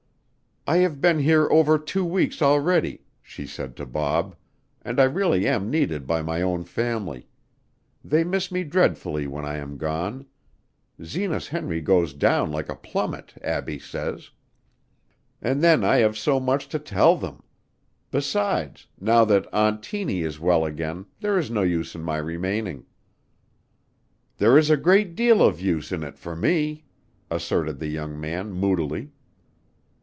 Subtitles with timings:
[0.67, 4.35] "I have been here over two weeks already," she said to Bob,
[4.83, 7.27] "and I really am needed by my own family.
[8.05, 10.27] They miss me dreadfully when I am gone.
[11.03, 14.29] Zenas Henry goes down like a plummet, Abbie says.
[15.41, 17.41] And then I have so much to tell them!
[18.11, 22.85] Besides, now that Aunt Tiny is well again, there is no use in my remaining."
[24.37, 26.85] "There is a great deal of use in it for me!"
[27.31, 29.09] asserted the young man moodily.